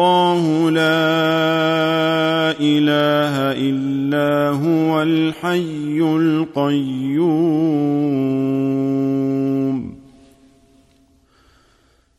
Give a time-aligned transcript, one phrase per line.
[0.00, 0.80] الله لا
[2.60, 3.34] إله
[3.68, 7.60] إلا هو الحي القيوم.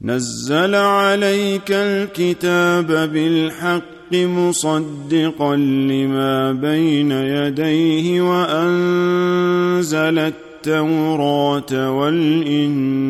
[0.02, 13.02] نزل عليك الكتاب بالحق مصدقا لما بين يديه وأنزل التوراة والإنجيل.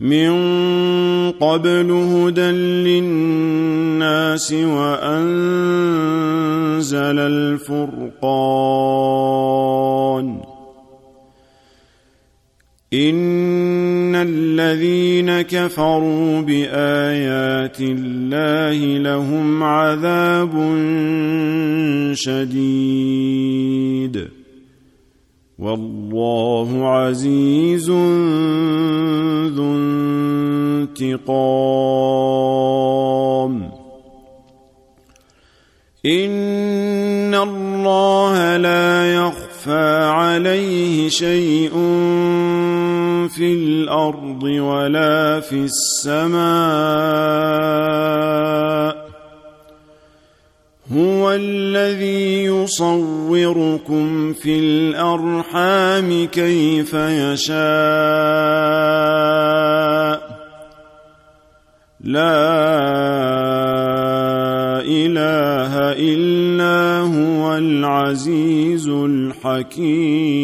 [0.00, 0.32] من
[1.30, 2.50] قبل هدى
[2.90, 5.18] للناس وأنزل
[7.18, 8.30] الفرقان.
[12.94, 20.52] ان الذين كفروا بايات الله لهم عذاب
[22.14, 23.20] شديد.
[25.60, 29.74] والله عزيز ذو
[30.94, 31.40] انتقام.
[36.06, 41.70] إن الله لا يخفى عليه شيء
[43.28, 45.68] في الأرض ولا في
[46.04, 46.40] السماء.
[50.92, 57.60] هو الذي يصوركم في الأرحام كيف يشاء.
[62.00, 62.40] لا
[64.82, 70.40] إله إلا هو العزيز الحكيم.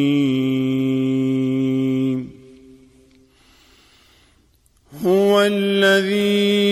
[5.07, 6.66] هو الذي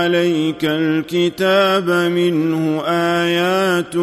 [0.00, 3.96] عليك الكتاب منه آيات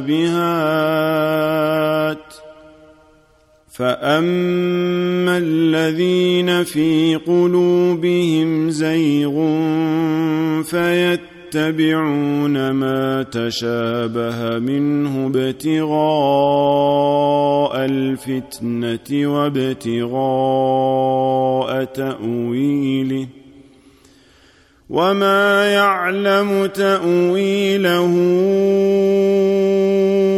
[3.72, 9.32] فأما الذين في قلوبهم زيغ
[10.62, 15.90] فيت يتبعون ما تشابه منه ابتغاء
[17.84, 20.14] الفتنة وابتغاء
[21.84, 23.26] تأويله.
[24.90, 28.06] وما يعلم تأويله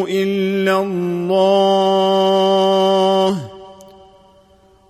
[0.08, 2.61] إلا الله.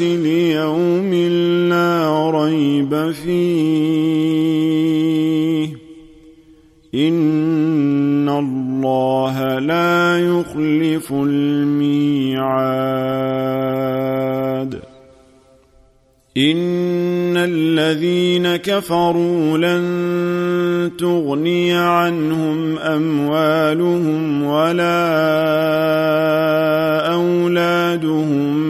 [0.00, 1.14] ليوم
[1.68, 4.60] لا ريب فيه.
[6.94, 12.80] إن الله لا يخلف الميعاد.
[16.36, 25.10] إن الذين كفروا لن تغني عنهم أموالهم ولا
[27.12, 28.69] أولادهم من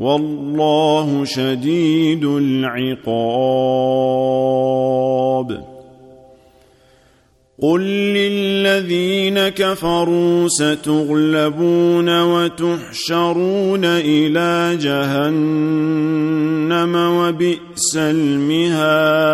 [0.00, 3.30] والله شديد العقاب.
[7.62, 15.96] قل للذين كفروا ستغلبون وتحشرون إلى جهنم
[16.96, 19.30] وبئس المهاد.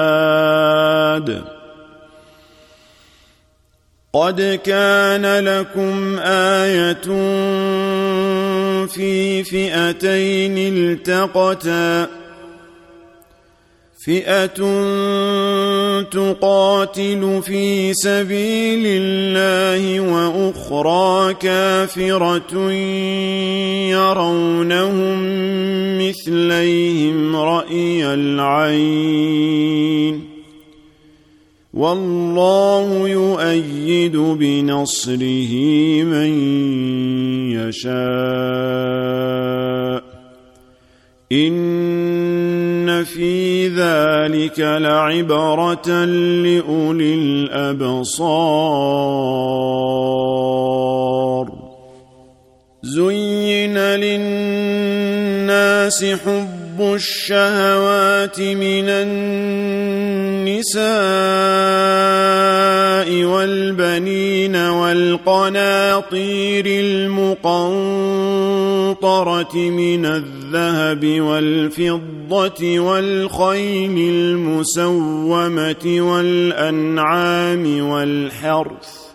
[4.16, 7.06] قد كان لكم آية
[8.86, 12.08] في فئتين التقتا.
[14.04, 14.56] فئة
[16.02, 22.72] تقاتل في سبيل الله وأخرى كافرة
[23.90, 25.18] يرونهم
[26.08, 29.46] مثليهم رأي العين.
[31.76, 35.52] والله يؤيد بنصره
[36.02, 36.30] من
[37.52, 37.96] يشاء.
[41.32, 48.66] إن في ذلك لعبرة لأولي الأبصار.
[52.82, 58.88] زين للناس حب الشهوات من
[60.56, 60.86] النساء
[63.24, 67.56] والبنين والقناطير المقنطرة
[69.56, 79.06] من الذهب والفضة والخيل المسومة والأنعام والحرث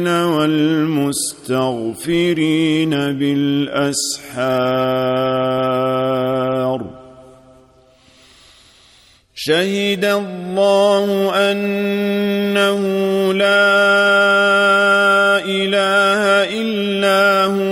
[0.08, 1.20] والمستغفرين
[2.90, 4.62] بالأسحار.
[9.34, 12.80] شهد الله أنه
[13.32, 13.72] لا
[15.44, 16.22] إله
[16.60, 17.71] إلا هو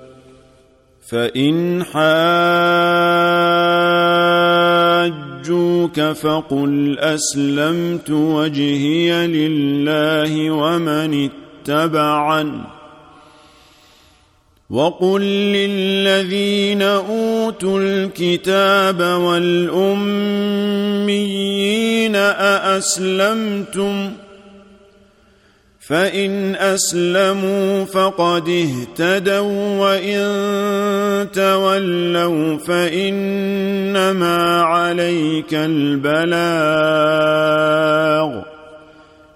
[1.11, 2.01] فإن حاجوك
[6.01, 12.61] فقل أسلمت وجهي لله ومن اتبعن.
[14.69, 20.25] وقل للذين أوتوا الكتاب والأميين
[22.15, 24.11] أأسلمتم
[25.91, 36.31] فإن أسلموا فقد اهتدوا وإن تولوا فإنما عليك البلاغ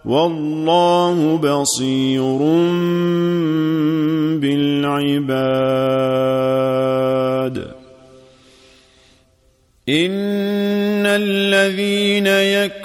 [0.05, 2.37] والله بصير
[4.39, 5.75] بالعباد
[9.89, 12.84] إن الذين يكفرون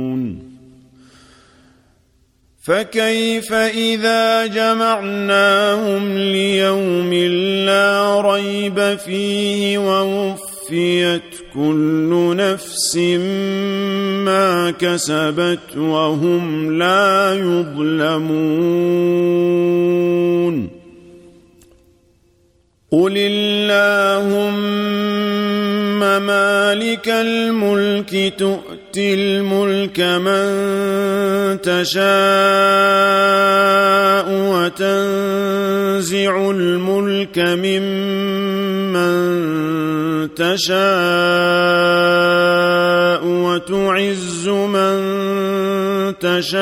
[2.61, 7.13] فكيف إذا جمعناهم ليوم
[7.65, 11.21] لا ريب فيه ووفيت
[11.53, 12.97] كل نفس
[14.25, 18.31] ما كسبت وهم لا يظلمون
[22.91, 24.49] قل اللهم
[26.25, 30.51] مالك الملك تؤتي تؤتي الملك من
[31.61, 32.01] تشاء
[34.51, 38.99] وتنزع الملك ممن
[40.35, 40.81] تشاء
[43.25, 44.99] وتعز من
[46.19, 46.61] تشاء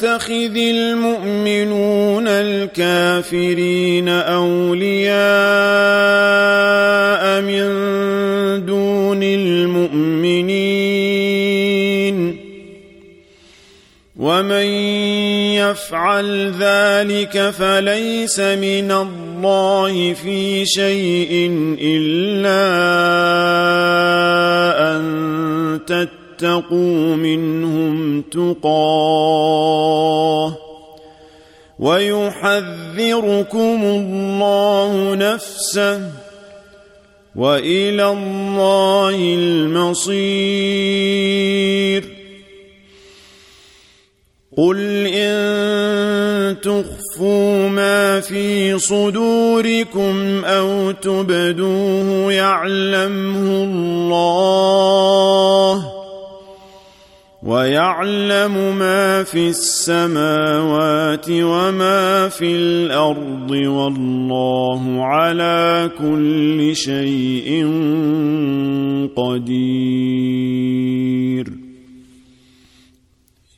[0.00, 5.20] يتخذ المؤمنون الكافرين أولياء
[7.40, 7.66] من
[8.66, 10.80] دون المؤمنين.
[14.16, 14.66] ومن
[15.60, 22.60] يفعل ذلك فليس من الله في شيء إلا
[24.96, 25.04] أن
[25.86, 29.76] تتقوا واتقوا منهم تقاه
[31.78, 36.10] ويحذركم الله نفسه
[37.36, 40.20] وإلى الله المصير.
[44.56, 55.99] قل إن تخفوا ما في صدوركم أو تبدوه يعلمه الله
[57.50, 67.66] ويعلم ما في السماوات وما في الأرض والله على كل شيء
[69.16, 70.60] قدير.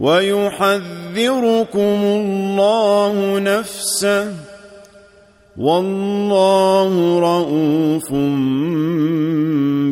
[0.00, 4.34] ويحذركم الله نفسه
[5.56, 8.12] والله رءوف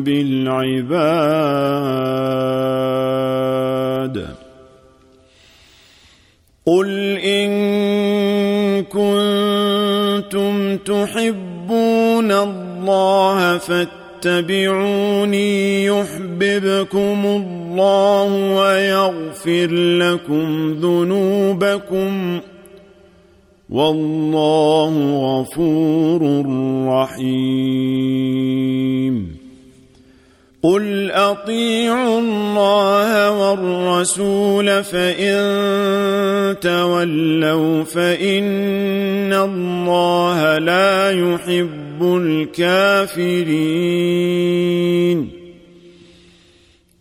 [0.05, 1.49] بالعباد.
[6.65, 7.49] قل إن
[8.83, 15.08] كنتم تحبون الله فاتبعوني
[19.45, 22.39] ويغفر لكم ذنوبكم
[23.69, 24.93] والله
[25.39, 26.45] غفور
[26.87, 27.29] رحيم.
[30.63, 43.39] قل اطيعوا الله والرسول فان تولوا فان الله لا يحب الكافرين.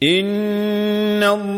[0.02, 1.57] ان الله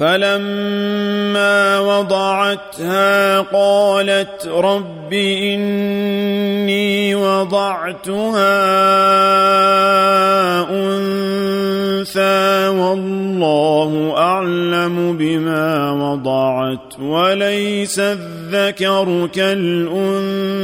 [0.00, 8.60] فلما وضعتها قالت رب إني وضعتها
[10.70, 20.54] أنثى والله أعلم بما وضعت وليس الذكر كالأنثى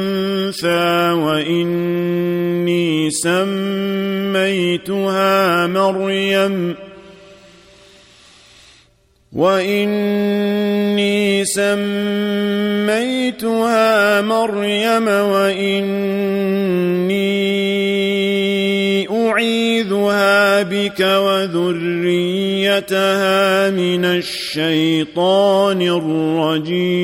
[1.13, 4.37] وإني سميتها
[5.67, 6.86] مريم
[9.37, 11.81] واني سميتها
[14.21, 15.97] مريم واني
[19.11, 22.51] اعيذها بك وذريتها
[23.71, 26.97] من الشيطان الرجيم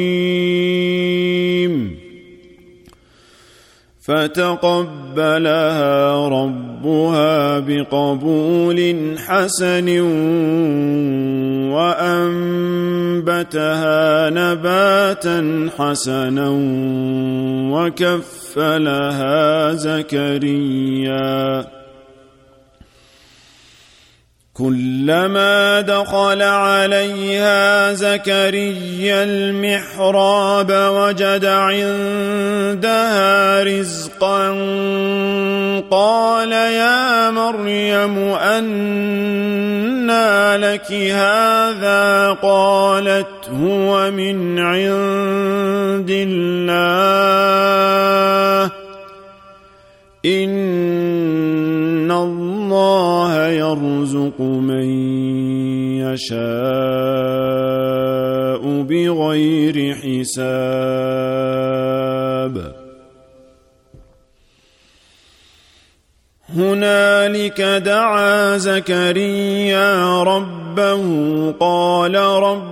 [4.02, 5.92] فتقبلها
[6.28, 10.00] ربها بقبول حسن
[11.70, 13.10] وأنبتها
[14.30, 16.48] نباتا حسنا
[17.72, 21.66] وكفلها زكريا.
[24.56, 32.92] كلما دخل عليها زكريا المحراب وجد عندها
[33.62, 34.48] رزقا
[35.90, 38.82] قال يا مريم انى
[40.56, 47.91] لك هذا؟ قالت هو من عند الله.
[54.22, 54.84] يرزق من
[55.98, 56.42] يشاء
[58.82, 60.62] بغير حساب.
[66.56, 71.02] هنالك دعا زكريا ربه
[71.60, 72.71] قال رب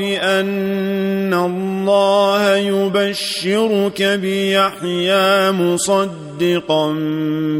[0.00, 6.94] أن الله يبشرك بيحيى مصدقا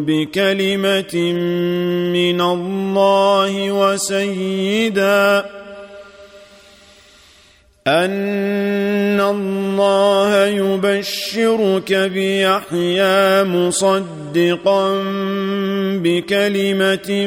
[0.07, 1.33] بكلمة
[2.13, 5.66] من الله وسيداً
[7.87, 15.03] أن الله يبشرك بيحيى مصدقا
[16.03, 17.27] بكلمة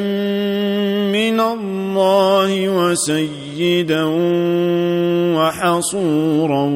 [1.12, 4.04] من الله وسيدا
[5.36, 6.66] وحصورا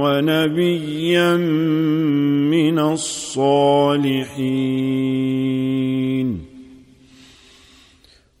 [0.00, 1.36] ونبيا
[2.46, 3.66] من الصالحين.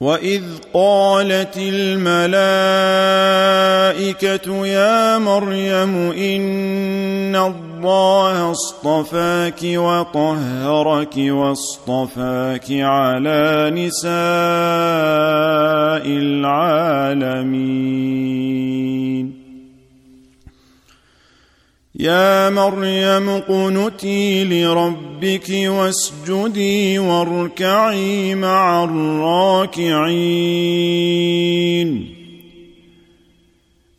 [0.00, 0.42] واذ
[0.74, 2.46] قالت الملائكه
[4.66, 14.08] يا مريم ان الله اصطفاك وطهرك واصطفاك على نساء
[16.06, 17.78] العالمين
[21.98, 29.98] يا مريم اقنتي لربك واسجدي واركعي مع الراكعين.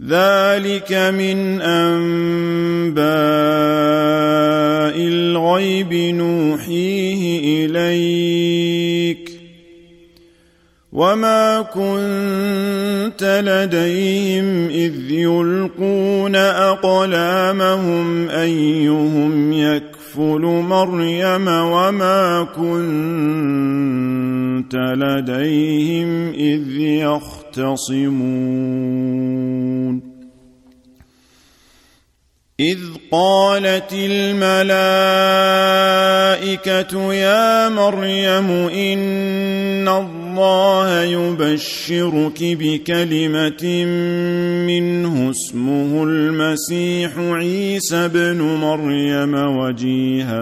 [0.08, 3.00] ذلك من أنباء
[4.98, 8.39] الغيب نوحيه إليك.
[11.00, 22.76] وما كنت لديهم اذ يلقون اقلامهم ايهم يكفل مريم وما كنت
[24.76, 28.50] لديهم اذ يختصمون
[32.60, 32.80] إذ
[33.12, 34.74] قالت الملائكة
[37.14, 39.88] يا مريم إن
[40.40, 43.86] الله يبشرك بكلمة
[44.68, 50.42] منه اسمه المسيح عيسى بن مريم وجيها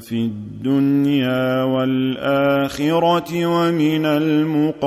[0.00, 4.82] في الدنيا والآخرة ومن المقربين.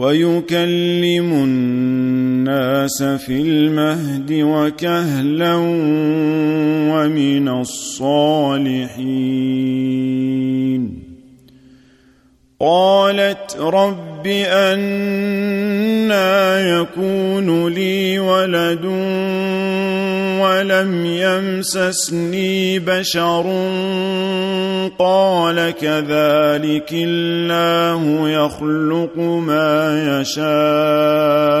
[0.00, 5.54] ويكلم الناس في المهد وكهلا
[6.90, 8.80] ومن الصالحين.
[12.60, 15.00] قالت رب أنا
[16.60, 18.84] يكون لي ولد
[20.40, 23.42] ولم يمسسني بشر
[24.98, 31.60] قال كذلك الله يخلق ما يشاء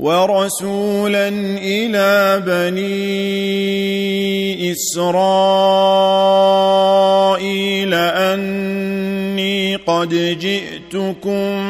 [0.00, 1.28] ورسولا
[1.62, 2.90] إلى بني
[4.72, 5.14] إسرائيل
[7.94, 11.60] أني قد جئتكم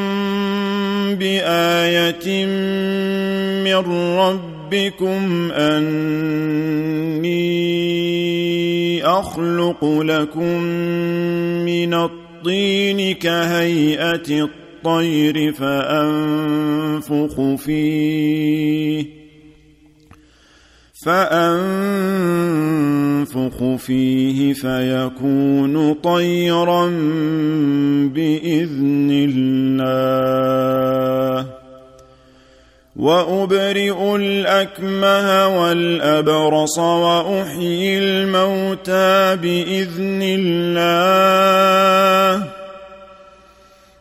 [1.14, 2.46] بآية
[3.64, 3.82] من
[4.18, 7.40] ربكم أني
[9.04, 10.62] أخلق لكم
[11.66, 19.04] من الطين كهيئة الطير فأنفخ فيه.
[21.04, 21.46] فأنفخ
[23.76, 26.86] فيه فيكون طيرا
[28.14, 29.90] بإذن الله.
[32.96, 41.30] وأبرئ الأكمه والأبرص وأحيي الموتى بإذن الله.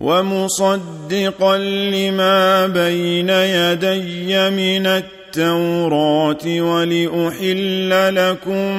[0.00, 8.70] ومصدقا لما بين يدي من التوراة ولأحل لكم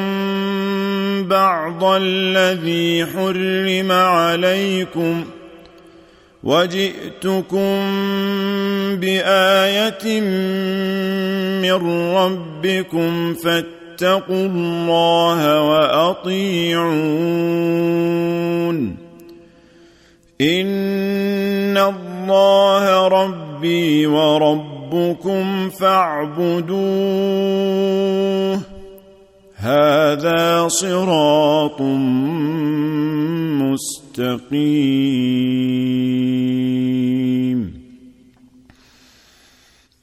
[1.28, 5.26] بعض الذي حرم عليكم
[6.44, 7.80] وجئتكم
[8.96, 10.22] بآية
[11.62, 17.02] من ربكم فاتقوا الله وأطيعون
[20.42, 26.82] ان الله ربي وربكم فاعبدوه
[29.56, 31.82] هذا صراط
[33.62, 34.62] مستقيم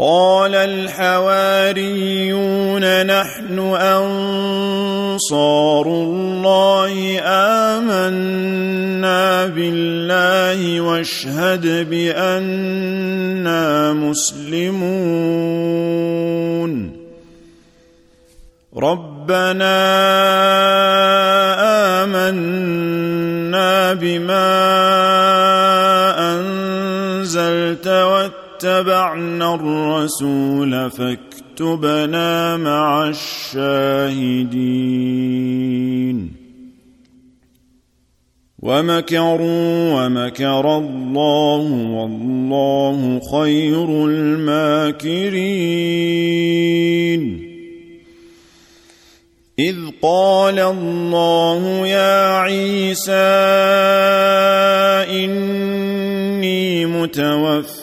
[0.00, 1.86] قال الحواريون
[3.06, 3.58] نحن
[5.18, 7.20] أنصار الله
[7.74, 14.88] آمنا بالله واشهد بانا مسلمون.
[18.76, 19.78] ربنا
[22.06, 24.48] آمنا بما
[26.38, 27.86] أنزلت
[28.58, 34.58] واتبعنا الرسول فاكتبنا مع الشاهدين.
[38.58, 45.28] ومكروا ومكر الله والله خير الماكرين.
[49.58, 53.12] إذ قال الله يا عيسى
[55.24, 56.86] إني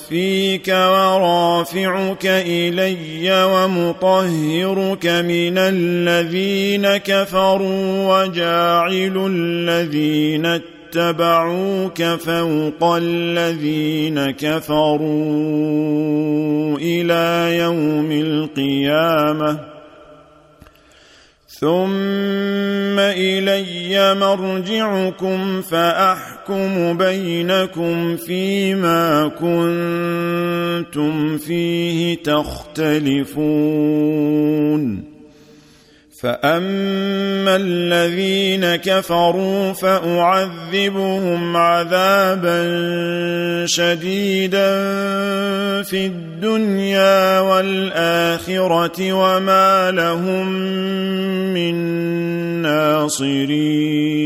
[0.06, 15.08] متوفيك ورافعك إلي ومطهرك من الذين كفروا وجاعل الذين اتبعوك فوق الذين كفروا
[16.78, 19.75] إلى يوم القيامة
[21.60, 33.36] ثم الي مرجعكم فاحكم بينكم فيما كنتم فيه تختلفون
[36.26, 42.62] فاما الذين كفروا فاعذبهم عذابا
[43.66, 44.74] شديدا
[45.84, 50.48] في الدنيا والاخره وما لهم
[51.54, 51.76] من
[52.62, 54.26] ناصرين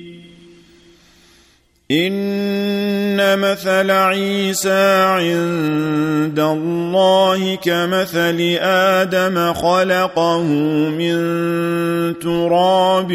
[1.91, 10.43] إن مثل عيسى عند الله كمثل آدم خلقه
[10.89, 11.15] من
[12.19, 13.11] تراب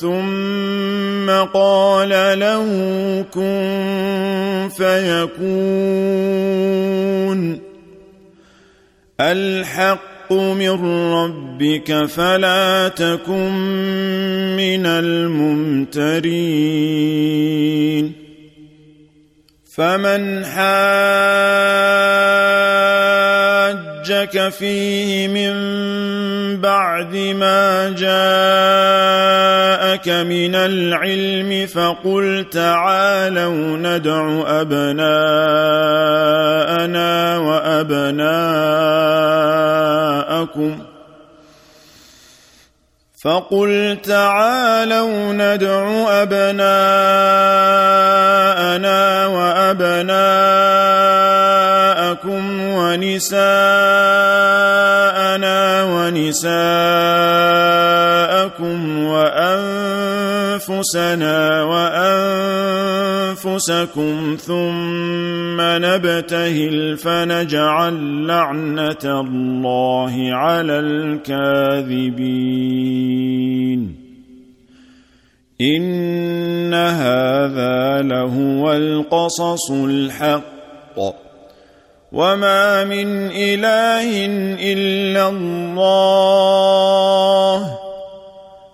[0.00, 2.64] ثم قال له
[3.34, 6.28] كن فيكون.
[9.20, 10.76] ألحق الحق من
[11.12, 13.52] ربك فلا تكن
[14.56, 15.88] من الممترين.
[19.74, 20.44] فمن
[24.08, 25.52] حاجك فيه من
[26.60, 28.08] بعد ما جاءك
[30.08, 34.98] من العلم فقل تعالوا ندع أبناءنا
[37.38, 38.48] وأبناءكم
[43.24, 46.78] فقل تعالوا ندع أبناءنا
[49.26, 51.17] وأبناءكم
[52.78, 53.38] ونساءنا
[55.84, 56.48] ونساءكم
[60.68, 61.62] وأنفسنا
[63.38, 72.38] وأنفسكم ثم نبتهل فنجعل لعنة الله على الكاذبين
[75.60, 81.27] إن هذا لهو القصص الحق
[82.18, 84.26] وما من إله
[84.58, 86.18] إلا الله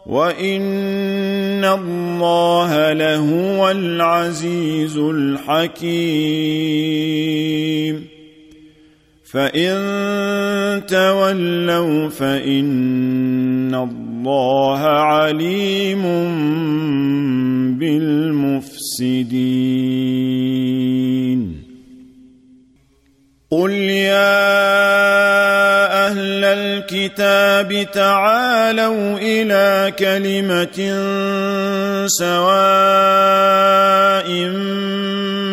[0.06, 5.84] وإن الله لهو العزيز الحكيم
[9.24, 9.76] فإن
[10.86, 16.02] تولوا فإن الله عليم
[17.78, 19.24] بالمفسدين
[23.54, 24.34] قل يا
[26.06, 30.78] أهل الكتاب تعالوا إلى كلمة
[32.06, 33.14] سواء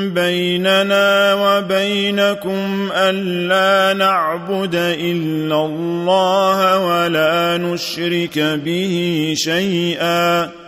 [0.09, 10.60] بيننا وبينكم ألا نعبد إلا الله ولا نشرك به شيئا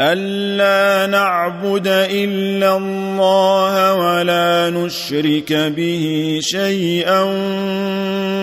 [0.00, 7.22] ألا نعبد إلا الله ولا نشرك به شيئا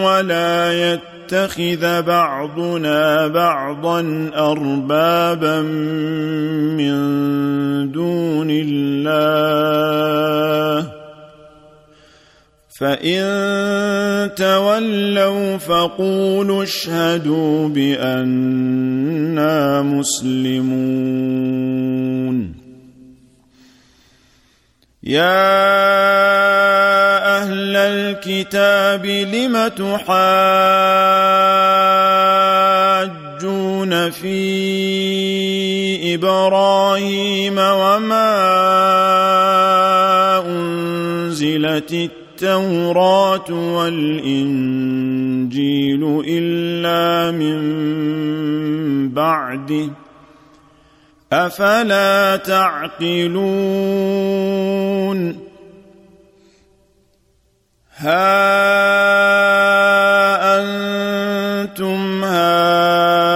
[0.03, 5.61] ولا يتخذ بعضنا بعضا أربابا
[6.75, 6.95] من
[7.91, 9.75] دون الله
[12.79, 19.11] فإن تولوا فقولوا اشهدوا بأننا
[19.81, 21.15] مسلمون
[25.03, 25.55] يا
[27.37, 30.11] أهل الكتاب لم تحاجون
[34.11, 34.35] في
[36.15, 38.35] إبراهيم وما
[40.45, 44.83] أنزلت التوراة والإنجيل
[46.27, 47.59] إلا من
[49.09, 49.89] بعده
[51.33, 53.55] أفلا تعقلون
[57.97, 58.55] ها
[60.59, 63.35] أنتم هؤلاء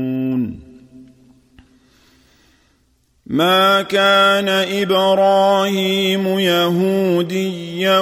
[3.31, 7.99] ما كان إبراهيم يهوديا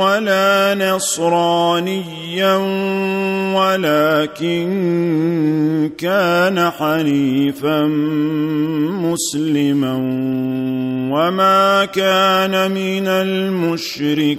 [0.00, 2.56] ولا نصرانيا
[3.56, 4.68] ولكن
[5.98, 7.82] كان حنيفا
[9.02, 9.94] مسلما.
[11.10, 14.38] وما كان من المشركين.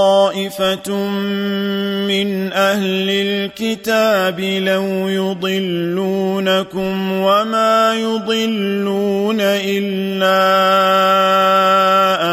[2.07, 10.41] من أهل الكتاب لو يضلونكم وما يضلون إلا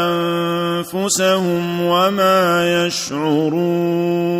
[0.07, 4.39] أنفسهم وما يشعرون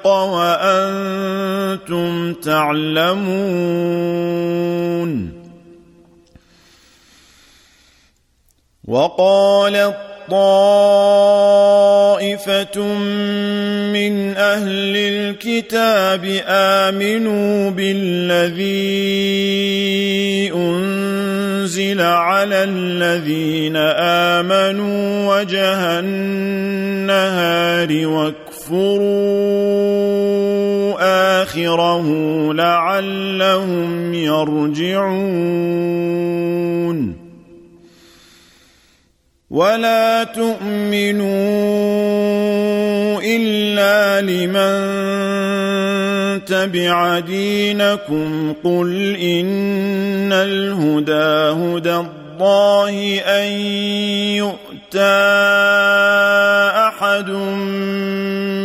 [0.00, 0.06] الحق
[1.76, 3.20] وأنتم تعلمون.
[8.84, 9.96] وقالت
[10.30, 11.74] طائفه
[13.92, 18.60] من أهل الكتاب آمنوا بالذي
[20.54, 23.76] أنزل على الذين
[24.36, 28.06] آمنوا وجه النهار
[28.70, 29.02] واكفروا
[31.42, 32.06] آخره
[32.54, 35.10] لعلهم يرجعون.
[39.50, 41.30] ولا تؤمنوا
[43.24, 44.70] إلا لمن
[46.44, 48.54] تبع دينكم.
[48.64, 53.50] قل إن الهدى هدى الله أن
[54.90, 55.20] يؤتى
[56.88, 57.30] أحد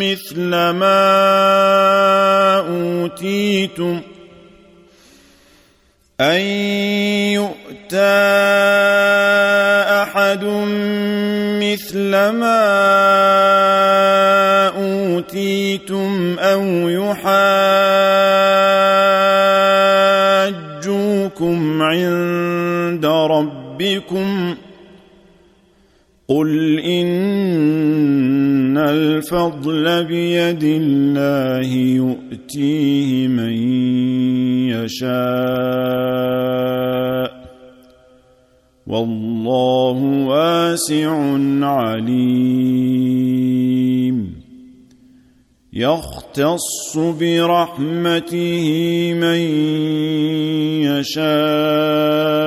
[0.02, 1.06] مثل ما
[2.66, 4.02] أوتيتم
[6.22, 6.42] أن
[7.38, 8.16] يؤتى
[10.02, 10.44] أحد
[11.62, 12.66] مثل ما
[14.78, 17.42] أوتيتم أو يحاجوكم
[21.82, 24.56] عند ربكم
[26.28, 33.54] قل ان الفضل بيد الله يؤتيه من
[34.70, 36.06] يشاء
[38.88, 39.98] والله
[40.28, 43.06] واسع عليم.
[45.74, 48.68] يختص برحمته
[49.14, 49.40] من
[50.82, 52.46] يشاء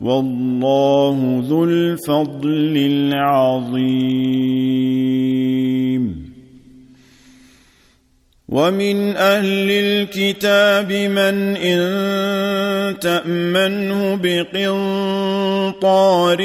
[0.00, 4.38] والله ذو الفضل العظيم.
[8.48, 16.40] ومن أهل الكتاب من إن تأمنه بقنطار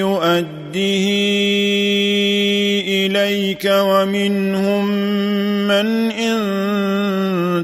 [0.00, 1.06] يؤده
[2.88, 4.86] إليك ومنهم
[5.68, 6.38] من إن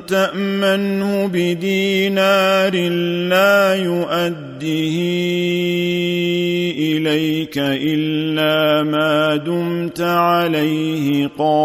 [0.07, 2.89] تأمنه بدينار
[3.28, 3.74] لا
[4.65, 5.45] يؤده
[6.79, 11.65] إليك إلا ما دمت عليه قائما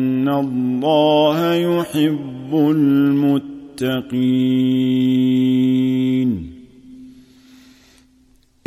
[0.21, 3.41] فان الله يحب المتقين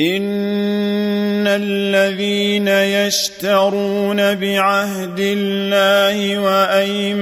[0.00, 7.18] ان الذين يشترون بعهد الله وايمانهم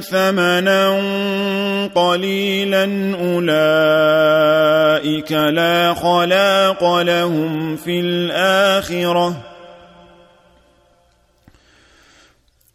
[0.00, 0.88] ثمنا
[1.94, 2.84] قليلا
[3.20, 4.52] اولئك
[5.32, 9.45] لا خلاق لهم في الاخره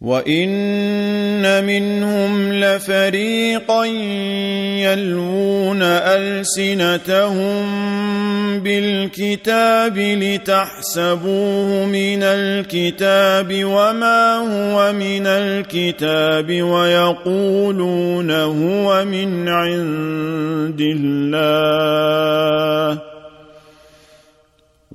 [0.00, 3.84] وان منهم لفريقا
[4.86, 7.58] يلوون السنتهم
[8.60, 22.28] بالكتاب لتحسبوه من الكتاب وما هو من الكتاب ويقولون هو من عند الله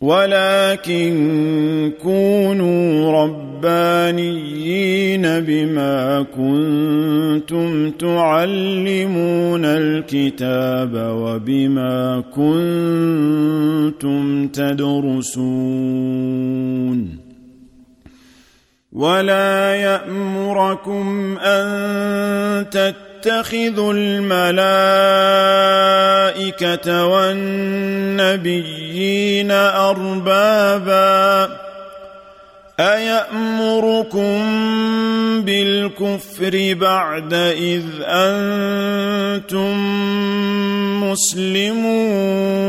[0.00, 15.98] ولكن كونوا ربانيين بما كنتم تعلمون الكتاب وبما كنتم تدرسون
[18.92, 24.88] ولا يأمركم أن تتقوا تتخذوا الملائكة
[27.06, 28.60] والنبيين
[29.80, 31.48] أربابا
[32.80, 34.38] أيأمركم
[35.42, 39.76] بالكفر بعد إذ أنتم
[41.10, 42.68] مسلمون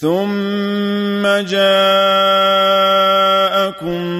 [0.00, 1.56] ثم جاءكم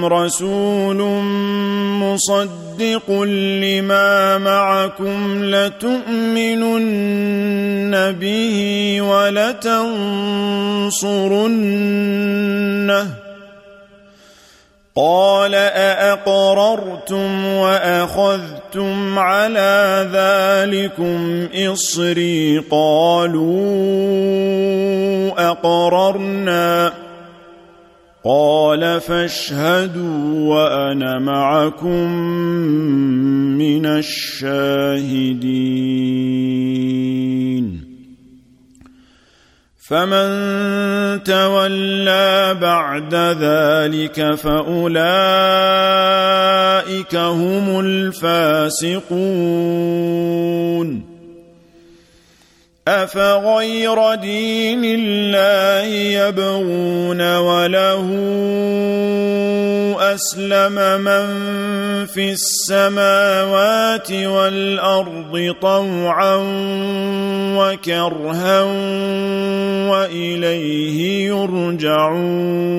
[0.05, 0.97] رسول
[2.01, 3.11] مصدق
[3.61, 6.93] لما معكم لتؤمنن
[8.13, 9.67] به ولتنصرنه
[14.97, 23.61] قال أأقررتم وأخذتم على ذلكم إصري قالوا
[25.51, 26.93] أقررنا
[28.25, 32.11] قال فاشهدوا وأنا معكم
[33.59, 35.47] من الشاهدين
[39.89, 44.87] فمن تولى بعد ذلك فأولئك
[47.15, 49.07] هم الفاسقون.
[52.89, 58.07] أفغير دين الله يبغون وله
[60.15, 61.27] اسلم من
[62.07, 66.37] في السماوات والأرض طوعا
[67.57, 68.63] وكرها
[69.91, 72.77] وإليه يرجعون.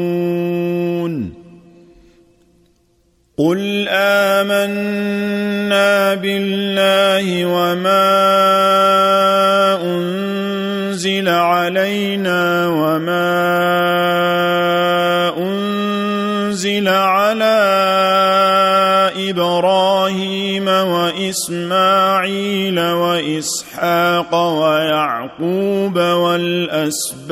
[3.37, 4.97] قل آمنا
[6.15, 8.07] بالله وما
[9.83, 14.36] أنزل علينا وما
[21.27, 27.27] وإسماعيل وإسحاق ويعقوب والأسباط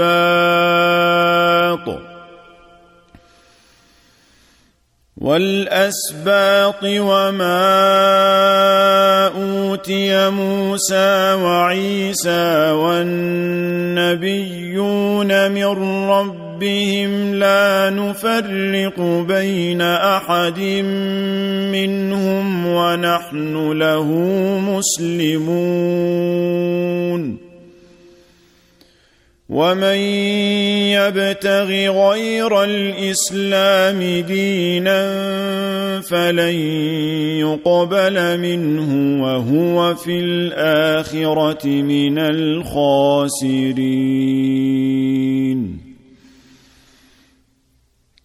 [5.17, 7.57] والأسباط وما
[9.27, 14.11] أوتي موسى وعيسى والنبيون
[15.51, 15.65] من
[16.55, 20.59] ربهم لا نفرق بين احد
[21.71, 24.05] منهم ونحن له
[24.59, 25.85] مسلمون
[29.49, 29.97] ومن
[30.95, 31.67] يبتغ
[32.09, 35.01] غير الاسلام دينا
[36.01, 36.55] فلن
[37.39, 43.85] يقبل منه وهو في الاخره من الخاسرين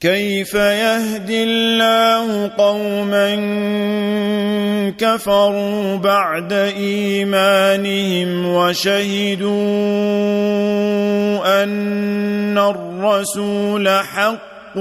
[0.01, 3.34] كيف يهدي الله قوما
[4.98, 9.51] كفروا بعد إيمانهم وشهدوا
[11.62, 14.76] أن الرسول حق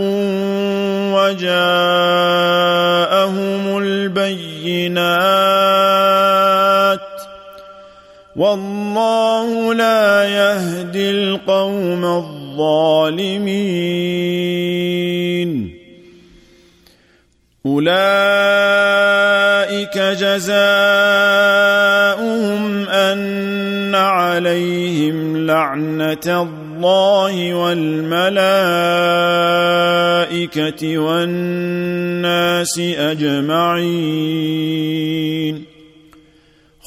[1.16, 1.48] وجاءهم
[3.78, 5.00] البينات
[8.36, 13.60] والله لا يهدي القوم الظالمين
[17.70, 17.90] أولئك
[19.98, 20.60] جزاؤهم
[22.90, 28.30] أن عليهم لعنة الله والملائكة
[30.98, 34.99] والناس أجمعين.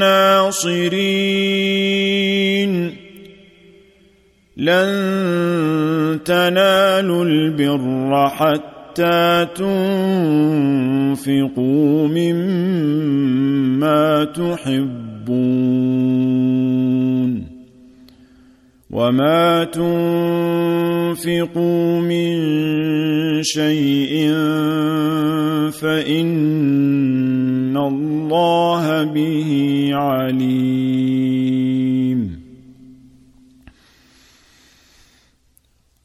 [0.00, 1.00] ناصرين
[4.56, 4.90] لن
[6.24, 9.46] تنالوا البر حتى
[11.16, 15.00] تنفقوا مما تحبون.
[18.90, 19.64] وما
[21.24, 22.32] تنفقوا من
[23.42, 24.32] شيء
[25.70, 31.70] فإن الله به عليم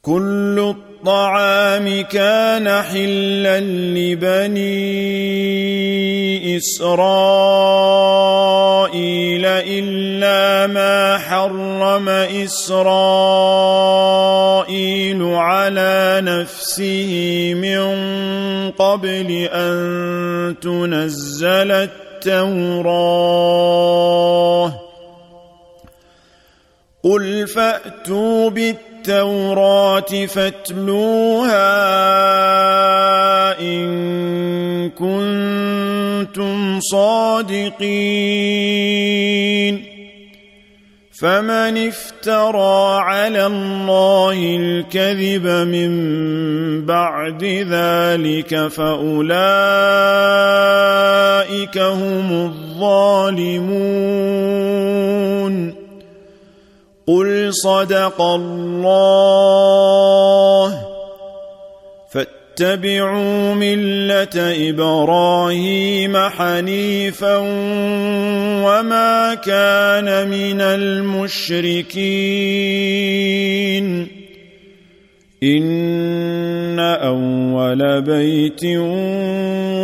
[0.02, 4.76] كل الطعام كان حلا لبني
[6.56, 7.76] إسرائيل
[9.46, 12.82] إلا ما حرم إسرائيل
[15.22, 17.86] على نفسه من
[18.70, 21.72] قبل أن تنزل
[22.24, 23.92] التوراة.
[27.04, 31.62] قل فأتوا بالتوراة التوراة فاتلوها
[33.60, 37.76] إن كنتم صادقين.
[41.18, 45.90] فمن افترى على الله الكذب من
[46.86, 49.38] بعد ذلك فأولئك
[51.78, 53.86] هم الظالمون.
[57.06, 59.66] قل صدق الله
[62.56, 67.36] فاتبعوا ملة إبراهيم حنيفا
[68.64, 71.96] وما كان من المشركين.
[75.42, 78.64] إن أول بيت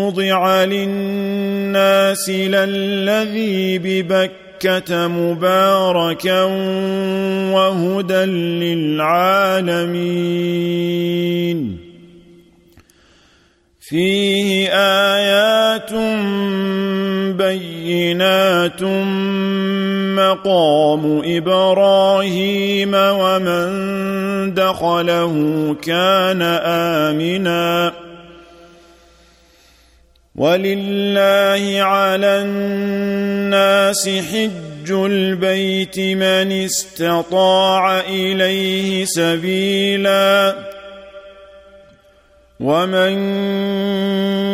[0.00, 6.42] وضع للناس للذي مكة مباركا
[7.52, 9.52] وهدى للعالمين.
[13.92, 15.92] فيه آيات
[17.36, 18.82] بينات
[20.16, 25.32] مقام إبراهيم ومن دخله
[25.82, 27.92] كان آمنا.
[30.36, 40.71] ولله على الناس حج البيت من استطاع اليه سبيلا.
[42.62, 43.14] ومن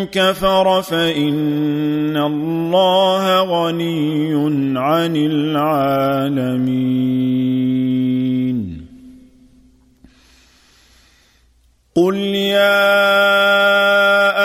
[0.06, 4.34] كفر فان الله غني
[4.78, 6.88] عن العالمين
[11.98, 13.00] قل يا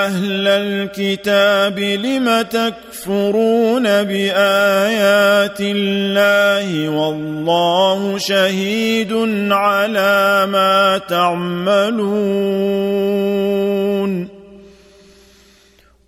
[0.06, 9.14] أهل الكتاب لم تكفرون بآيات الله والله شهيد
[9.52, 12.24] على ما تعملون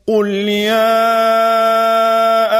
[0.07, 1.15] قل يا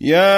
[0.00, 0.28] يا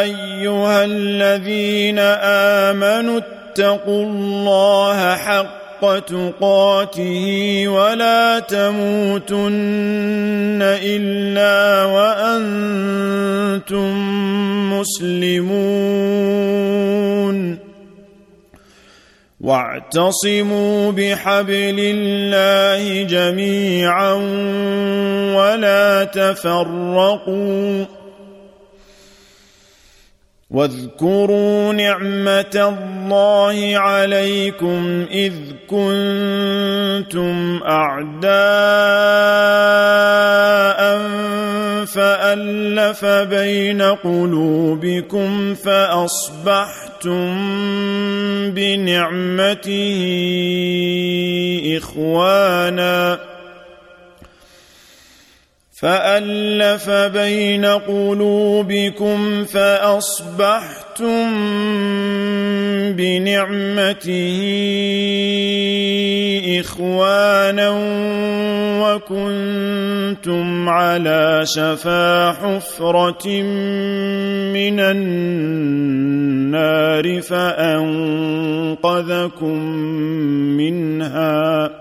[0.00, 9.48] ايها الذين امنوا اتقوا الله حق تقاته ولا تموتن
[10.62, 13.10] الا وأنتم
[14.72, 16.10] مسلمون
[19.40, 24.12] واعتصموا بحبل الله جميعا
[25.34, 27.84] ولا تفرقوا
[30.50, 35.32] واذكروا نعمة الله عليكم إذ
[35.68, 38.30] كنتم أعداء
[41.84, 47.30] فألف بين قلوبكم فأصبحتم
[48.50, 50.00] بنعمته
[51.76, 53.20] إخوانا.
[55.80, 59.44] فألف بين قلوبكم
[61.00, 61.32] فاصبحتم
[62.92, 64.40] بنعمته
[66.60, 67.70] اخوانا
[68.82, 73.42] وكنتم على شفا حفره
[74.52, 76.00] من النار
[77.20, 78.78] فانقذكم
[80.56, 81.79] منها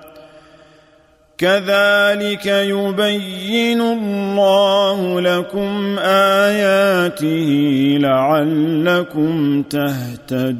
[1.40, 7.48] كذلك يبين الله لكم آياته
[8.02, 10.60] لعلكم تهتدون.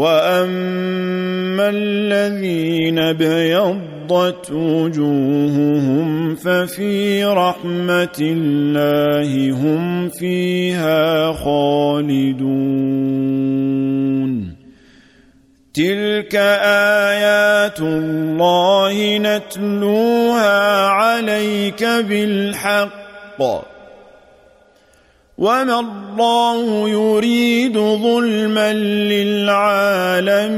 [0.00, 12.70] واما الذين بيضت وجوههم ففي رحمه الله هم فيها خالدون
[15.74, 16.34] تلك
[17.14, 23.79] ايات الله نتلوها عليك بالحق
[25.40, 30.50] وما الله يريد ظلما للعالمين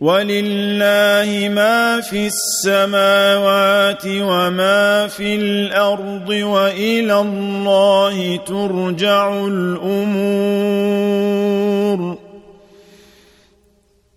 [0.00, 10.68] ولله ما في السماوات وما في الأرض والى الله ترجع الأمور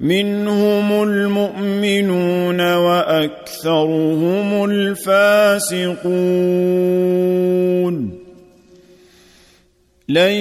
[0.00, 6.24] منهم المؤمنون وأكثرهم الفاسقون.
[10.08, 10.32] لن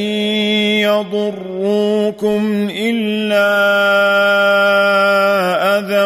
[0.83, 3.53] يضروكم إلا
[5.79, 6.05] أذى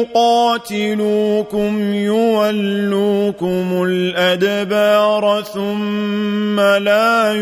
[0.00, 7.32] يقاتلوكم يولوكم الأدبار ثم لا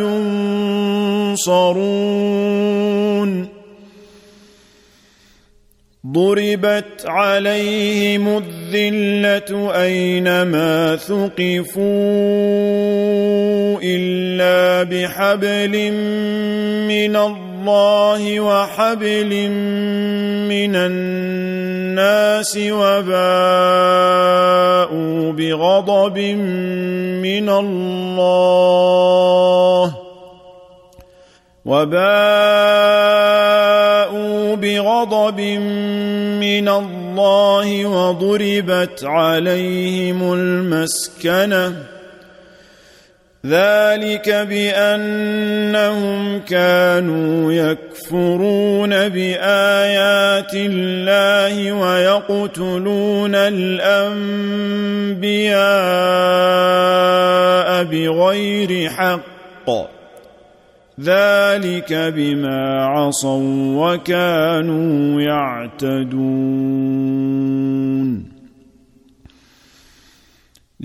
[1.37, 1.97] ينصرون.
[6.13, 8.43] ضربت عليهم
[8.75, 11.87] الذلة أينما ثقفوا
[13.83, 15.93] إلا بحبل
[16.89, 17.17] من
[17.69, 19.49] الله وحبل
[20.49, 23.13] من الناس وباءوا
[25.33, 26.19] بغضب
[27.23, 28.37] من الله
[31.65, 31.97] وباءوا
[34.55, 35.41] بغضب
[36.41, 41.96] من الله وضربت عليهم المسكنة
[43.49, 54.17] ذلك بأنهم كانوا يكفرون بآيات الله ويقتلون الأنبياء
[57.85, 59.71] بغير حق.
[61.01, 66.77] ذلك بما عصوا وكانوا يعتدون.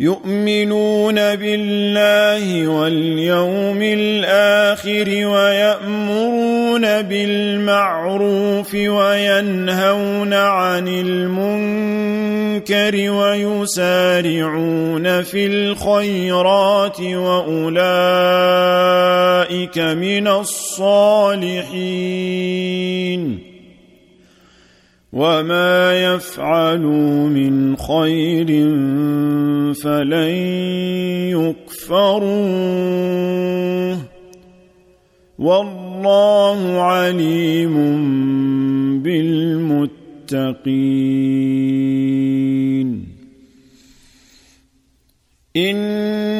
[0.00, 11.90] يؤمنون بالله واليوم الآخر ويأمرون بالمعروف وينهون عن المنكر
[13.10, 14.22] ويسارعون
[15.22, 17.78] في الخيرات وأولئك
[19.78, 21.60] من الصالحين
[25.12, 28.46] وما يفعلوا من خير
[29.74, 30.30] فلن
[32.10, 32.90] يكفروه
[35.38, 37.74] والله عليم
[39.02, 40.00] بالمتقين
[45.56, 46.39] ان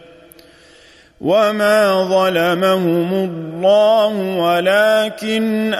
[1.21, 5.73] وما ظلمهم الله ولكن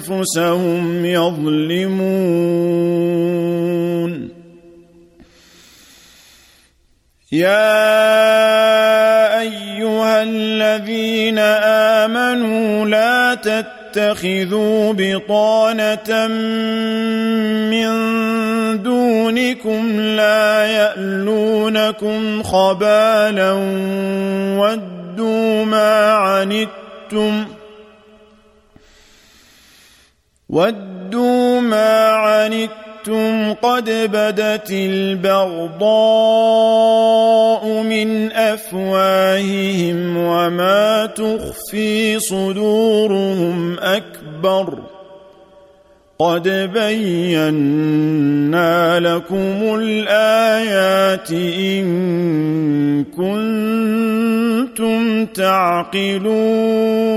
[0.00, 2.68] انفسهم يظلمون
[7.32, 7.78] يا
[9.40, 11.38] ايها الذين
[12.08, 13.34] امنوا لا
[13.92, 16.26] تتخذوا بطانة
[17.70, 17.88] من
[18.82, 23.52] دونكم لا يألونكم خبالا
[24.58, 27.46] ودوا ما عنتم
[30.48, 32.87] ودوا ما عنتم
[33.62, 35.88] قد بدت البغضاء
[37.82, 44.78] من أفواههم وما تخفي صدورهم أكبر
[46.18, 47.90] قد بينا
[49.00, 54.56] لكم الآيات إن كنتم
[55.26, 57.08] تعقلون.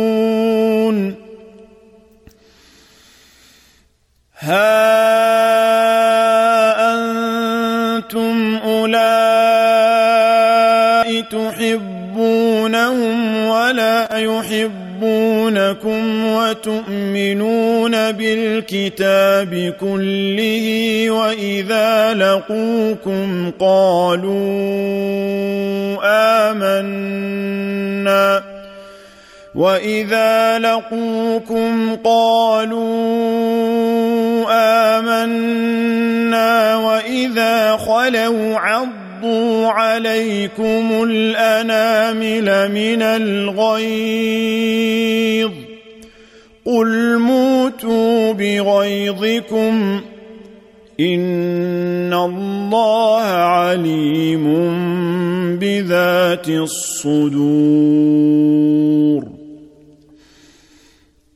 [18.61, 24.41] بالكتاب كله وإذا لقوكم قالوا
[26.51, 28.43] آمنا
[29.55, 32.81] وإذا لقوكم قالوا
[34.97, 44.61] آمنا وإذا خلوا عضوا عليكم الأنامل من الغيظ
[46.65, 47.17] قل
[47.83, 50.01] موتوا بغيظكم
[50.99, 54.45] إن الله عليم
[55.59, 57.61] بذات الصدور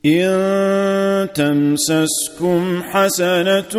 [0.06, 3.74] إن تمسسكم حسنة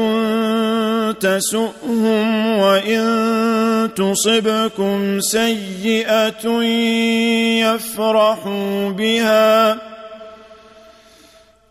[1.12, 6.64] تسؤهم وإن تصبكم سيئة
[7.64, 9.87] يفرحوا بها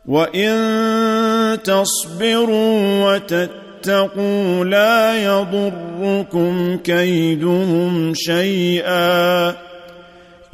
[0.08, 9.48] وإن تصبروا وتتقوا لا يضركم كيدهم شيئا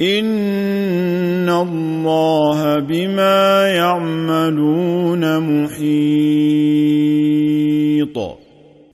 [0.01, 6.62] إن الله بما يعملون محيط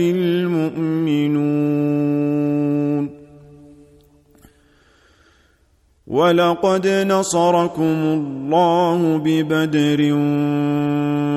[0.00, 1.70] المؤمنون
[6.10, 10.14] ولقد نصركم الله ببدر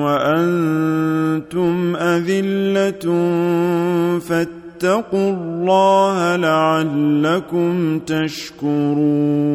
[0.04, 3.04] وأنتم أذلة
[4.18, 9.54] فاتقوا الله لعلكم تشكرون.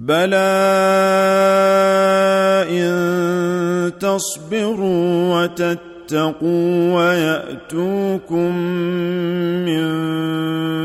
[0.00, 0.36] بلى
[2.70, 8.56] إن تصبروا وتتقوا ويأتوكم
[9.64, 9.90] من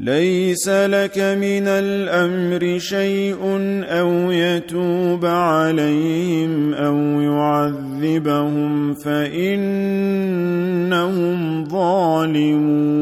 [0.02, 3.38] ليس لك من الأمر شيء
[3.86, 9.72] أو يتوب عليهم أو يعذبهم فإنهم
[11.70, 13.02] ظالمون.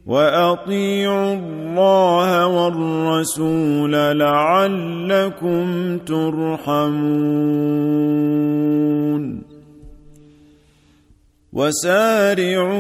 [0.07, 6.99] وأطيعوا الله والرسول لعلكم ترحمون.
[11.53, 12.79] وسارعوا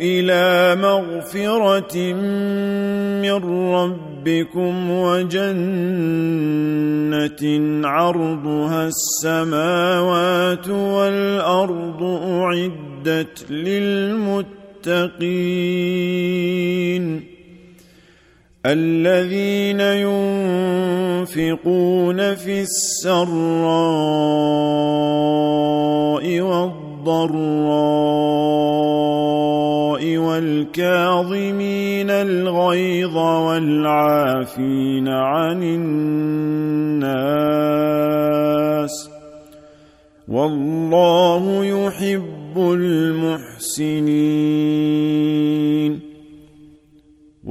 [0.00, 2.12] إلى مغفرة
[3.22, 3.34] من
[3.74, 4.13] ربكم
[4.90, 5.84] وجنة
[7.88, 14.54] عرضها السماوات والأرض أعدت للمتقين
[18.66, 19.80] الذين
[21.20, 23.24] ينفقون في السراء
[26.40, 27.74] والضراء
[30.78, 37.04] والكاظمين الغيظ والعافين عن الناس
[40.28, 43.94] والله يحب المحسنين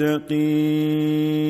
[0.00, 1.46] المتقين.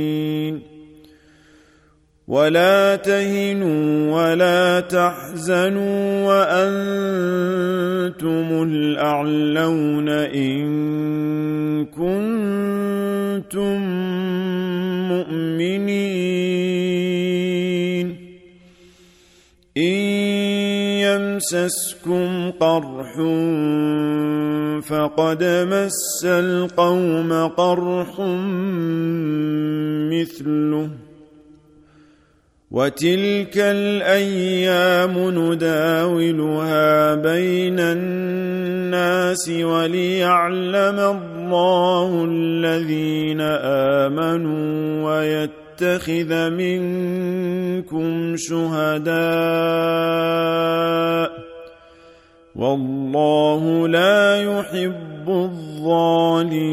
[2.29, 7.03] ولا تهنوا ولا تحزنوا وأنتم
[8.63, 10.67] الأعلون إن
[11.85, 13.81] كنتم
[15.09, 16.66] مؤمنين.
[21.37, 23.13] يمسسكم قرح
[24.89, 28.21] فقد مس القوم قرح
[30.13, 30.91] مثله
[32.71, 43.41] وتلك الأيام نداولها بين الناس وليعلم الله الذين
[44.01, 45.11] آمنوا
[45.83, 49.17] ويتخذ منكم شهداء
[52.57, 56.67] والله لا يحب الظالمين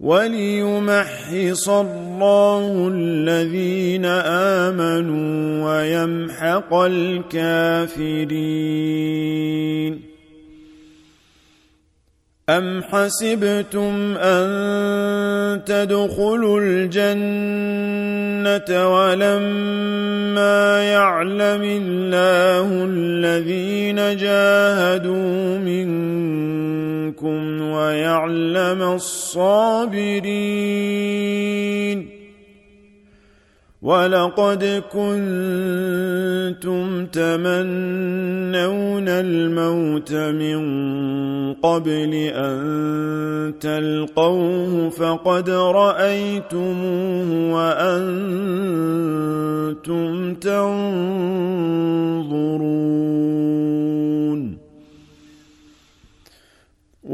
[0.00, 4.04] وليمحص الله الذين
[4.64, 8.14] آمنوا ويمحق الكافرين
[12.48, 17.14] أم حسبتم أن تدخلوا الجنة
[18.94, 30.24] ولما يعلم الله الذين جاهدوا منكم ويعلم الصابرين
[33.84, 40.62] ولقد كنتم تمنون الموت من
[41.52, 47.94] قبل أن تلقوه فقد رأيتموه وأنتم
[50.34, 51.44] تنظرون.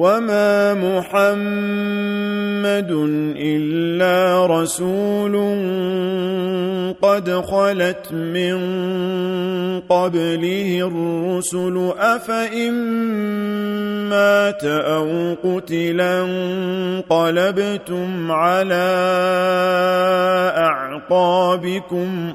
[0.00, 2.90] وما محمد
[3.36, 5.34] الا رسول
[7.02, 8.60] قد خلت من
[9.80, 12.72] قبله الرسل افان
[14.08, 18.88] مات أو قتلا انقلبتم على
[20.56, 22.34] اعقابكم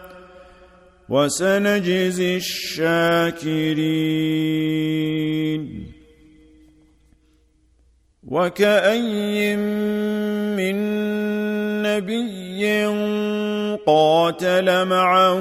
[1.11, 3.61] وسنجزي الشاكرين.
[8.27, 9.55] وكأي
[10.55, 10.75] من
[11.83, 12.85] نبي
[13.85, 15.39] قاتل معه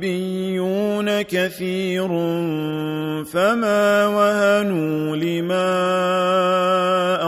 [0.00, 2.08] ربيون كثير
[3.24, 5.70] فما وهنوا لما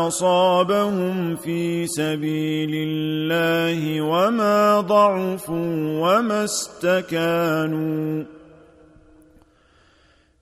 [0.07, 8.25] أصابهم في سبيل الله وما ضعفوا وما استكانوا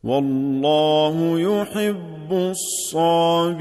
[0.04, 3.60] والله يحب الصابرين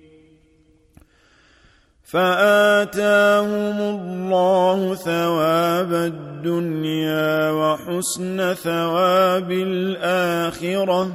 [2.11, 11.11] فآتاهم الله ثواب الدنيا وحسن ثواب الآخرة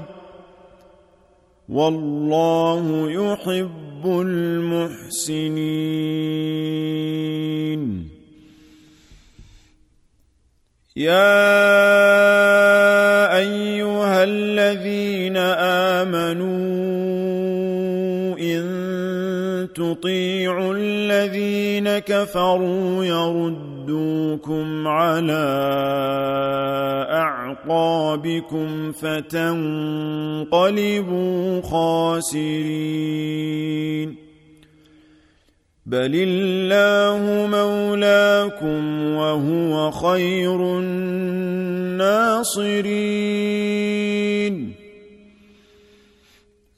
[1.68, 5.36] والله يحب المحسنين.
[10.96, 11.76] يا
[13.36, 15.36] أيها الذين
[15.96, 16.56] آمنوا
[18.38, 18.85] إن
[19.76, 25.46] تطيعوا الذين كفروا يرد يردوكم على
[27.10, 29.62] أعقابكم فتنقلبوا
[31.62, 32.56] خاسرين.
[35.86, 42.06] بل الله مولاكم وهو خير الناصرين.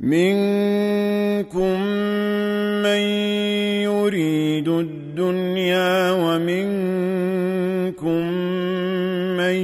[0.00, 1.80] منكم
[2.82, 3.02] من
[3.82, 8.22] يريد الدنيا ومنكم
[9.36, 9.54] من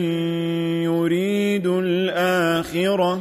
[0.82, 3.20] يريد الآخرة.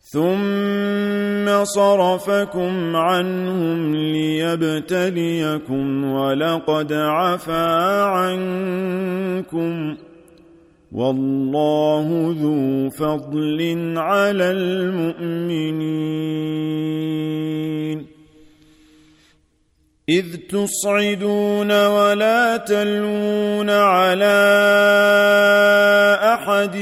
[0.00, 9.96] ثم صرفكم عنهم ليبتليكم ولقد عفا عنكم.
[10.94, 13.58] والله ذو فضل
[13.96, 16.14] على المؤمنين.
[20.08, 24.40] إذ تصعدون ولا تلون على
[26.34, 26.76] أحد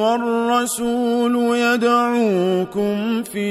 [0.00, 3.50] والرسول يدعوكم في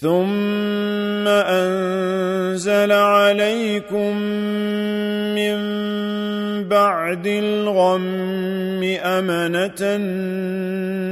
[0.00, 4.16] ثم انزل عليكم
[5.34, 5.54] من
[6.68, 9.96] بعد الغم امنه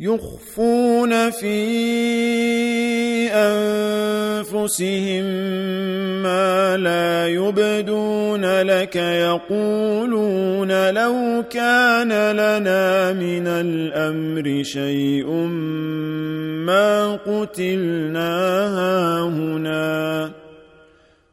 [0.00, 1.56] يخفون في
[3.32, 5.24] أنفسهم
[6.22, 15.26] ما لا يبدون لك يقولون لو كان لنا من الأمر شيء
[16.66, 18.38] ما قتلنا
[18.78, 20.39] هاهنا.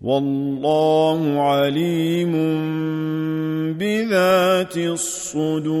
[0.00, 2.32] والله عليم
[3.78, 5.80] بذات الصدور.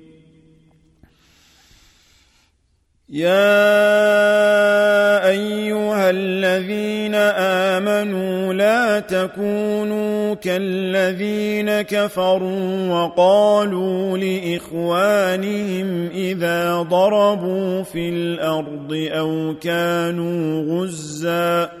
[3.11, 3.67] يا
[5.29, 7.15] أيها الذين
[7.75, 21.80] آمنوا لا تكونوا كالذين كفروا وقالوا لإخوانهم إذا ضربوا في الأرض أو كانوا غزاً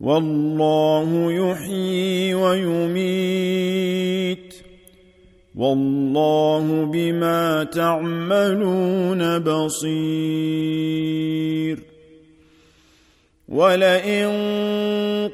[0.00, 3.70] والله يحيي ويميت
[5.54, 9.90] والله بما تعملون بصير
[13.48, 14.28] ولئن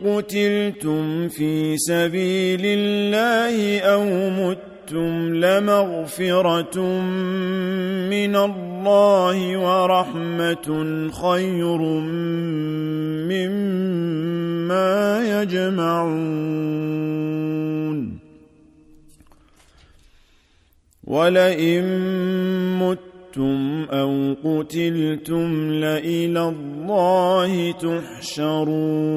[0.05, 4.03] قتلتم في سبيل الله أو
[4.87, 6.79] متم لمغفره
[8.11, 10.69] من الله ورحمه
[11.11, 11.79] خير
[13.27, 14.93] مما
[15.43, 16.39] يجمعون
[21.05, 21.85] ولئن
[22.79, 29.17] متم أو قتلتم لالى الله تحشرون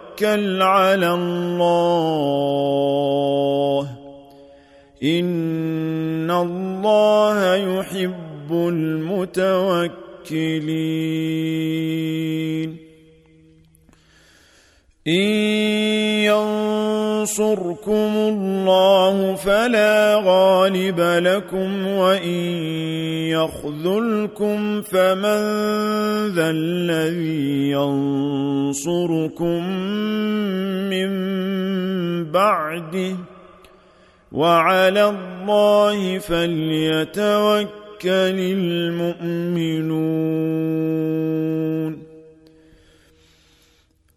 [0.61, 2.41] على الله.
[5.03, 9.71] إن الله يحب المتوكلين.
[15.07, 15.23] إن
[17.21, 22.39] ينصركم الله فلا غالب لكم وإن
[23.33, 25.41] يخذلكم فمن
[26.35, 29.63] ذا الذي ينصركم
[30.89, 31.11] من
[32.31, 33.15] بعده
[34.31, 37.69] وعلى الله فليتوكل
[38.05, 40.01] المؤمنون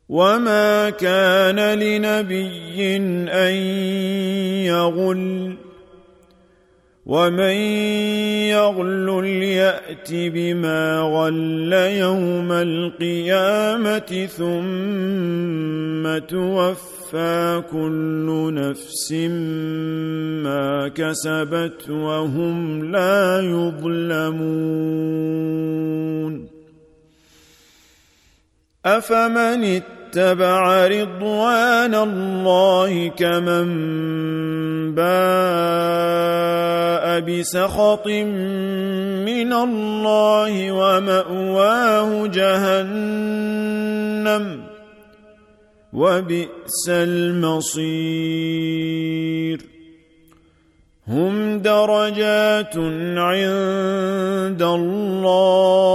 [0.09, 3.55] وما كان لنبي ان
[4.65, 5.57] يغل
[7.07, 7.57] ومن
[8.49, 19.13] يغل يات بما غل يوم القيامه ثم توفى كل نفس
[20.43, 24.95] ما كسبت وهم لا يظلمون
[28.85, 33.69] افمن اتبع رضوان الله كمن
[34.95, 35.05] باء
[37.21, 43.65] بسخط من الله وماواه جهنم
[45.93, 48.15] وبئس المصير
[51.09, 52.77] هم درجات
[53.17, 55.95] عند الله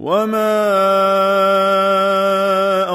[0.00, 0.56] وما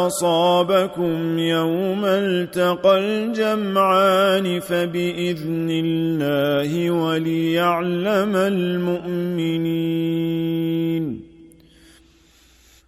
[0.08, 10.06] اصابكم يوم التقى الجمعان فباذن الله وليعلم المؤمنين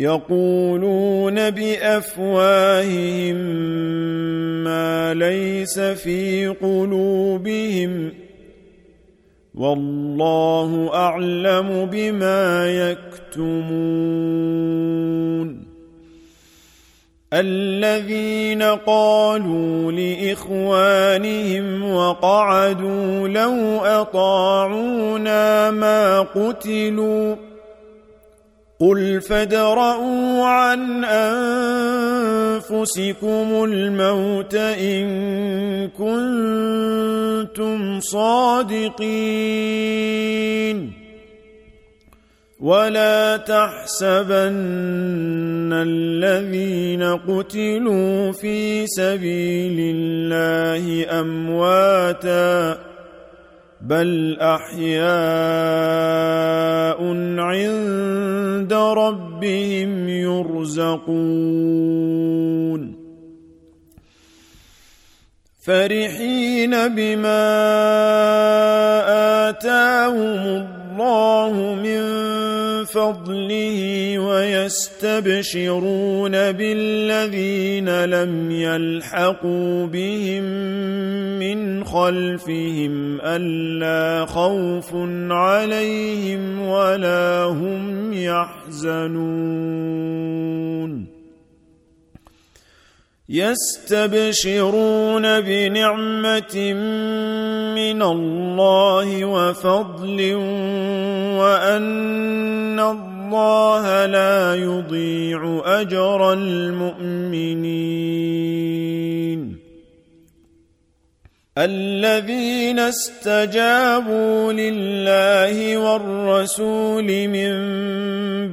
[0.00, 3.36] يقولون بأفواههم
[4.64, 8.12] ما ليس في قلوبهم
[9.54, 12.66] والله أعلم بما
[13.36, 14.00] يكتمون
[17.32, 27.49] الذين قالوا لإخوانهم وقعدوا لو أطاعونا ما قتلوا
[28.80, 31.04] قل فادرءوا عن
[32.64, 35.08] انفسكم الموت ان
[35.88, 37.50] كنتم
[38.00, 39.00] صادقين
[42.60, 44.52] ولا تحسبن
[45.72, 52.89] الذين قتلوا في سبيل الله امواتا
[53.80, 55.00] بل احياء
[57.40, 61.40] عند ربهم يرزقون
[65.62, 67.50] فرحين بما
[69.48, 70.79] اتاهم الله
[71.74, 72.00] من
[72.84, 75.72] فضله ويستبشرون
[76.32, 80.42] بالذين لم يلحقوا بهم
[81.38, 84.90] من خلفهم ألا خوف
[85.30, 89.70] عليهم ولا هم يحزنون
[93.30, 96.72] يستبشرون بنعمة
[97.74, 100.34] من الله وفضل
[101.38, 107.90] وأن الله لا يضيع أجر المؤمنين.
[111.64, 117.52] الذين استجابوا لله والرسول من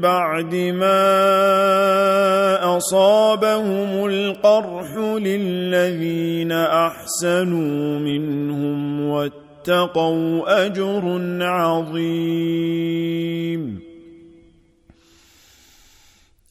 [0.01, 1.17] بعد ما
[2.77, 13.07] أصابهم القرح للذين أحسنوا منهم واتقوا أجر عظيم.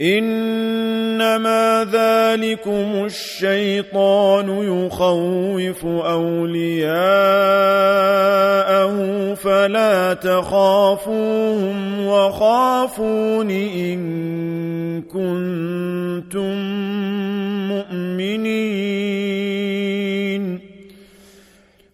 [0.00, 6.94] إنما ذلكم الشيطان يخوف أولياءه
[9.34, 16.54] فلا تخافوهم وخافون إن كنتم
[17.68, 19.24] مؤمنين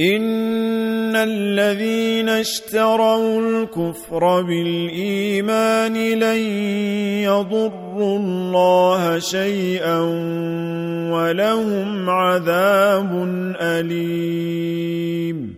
[0.00, 6.38] إن الذين اشتروا الكفر بالإيمان لن
[7.22, 9.98] يضروا الله شيئا
[11.10, 13.10] ولهم عذاب
[13.60, 15.57] أليم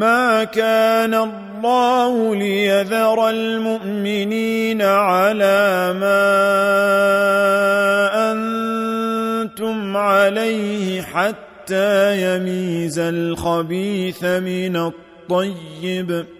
[0.00, 6.30] ما كان الله ليذر المؤمنين على ما
[8.32, 16.39] أنتم عليه حتى يميز الخبيث من الطيب ۖ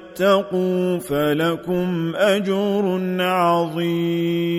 [0.11, 4.51] واتقوا فلكم أجر عظيم.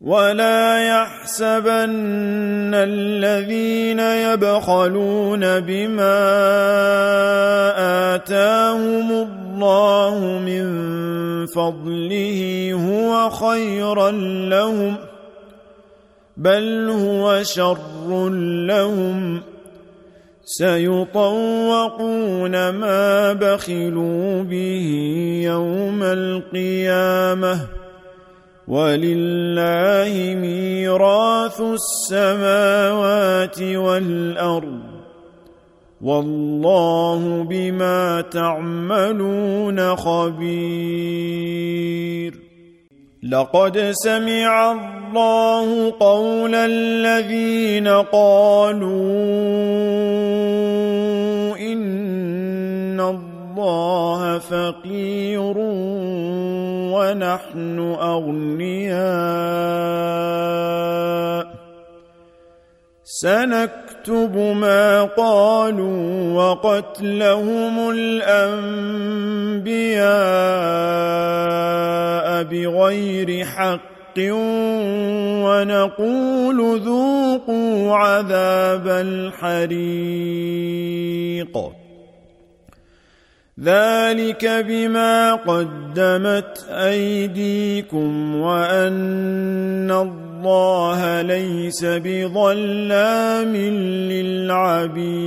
[0.00, 6.22] ولا يحسبن الذين يبخلون بما
[8.14, 10.66] آتاهم الله من
[11.46, 14.10] فضله هو خيرا
[14.50, 14.96] لهم
[16.36, 18.28] بل هو شر
[18.66, 19.55] لهم.
[20.48, 24.88] سيطوقون ما بخلوا به
[25.44, 27.60] يوم القيامة.
[28.68, 34.80] ولله ميراث السماوات والأرض.
[36.00, 42.45] والله بما تعملون خبير.
[43.30, 48.90] لقد سمع الله قول الذين قالوا
[51.56, 55.54] إن الله فقير
[56.94, 58.96] ونحن أغنياء.
[63.04, 68.86] سنكتب ما قالوا وقتلهم الأنبياء
[72.42, 74.18] بغير حق
[75.44, 80.16] ونقول ذوقوا عذاب الحريق.
[83.60, 89.90] ذلك بما قدمت أيديكم وأن
[90.36, 93.56] الله ليس بظلام
[94.12, 95.26] للعبيد.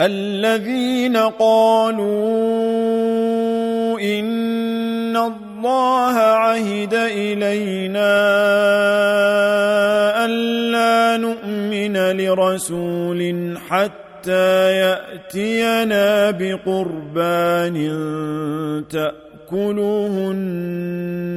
[0.00, 2.00] الذين قالوا
[4.00, 8.16] إن الله عهد إلينا
[10.24, 17.76] ألا نؤمن لرسول حتى يأتينا بقربان
[19.50, 21.30] تأكله النار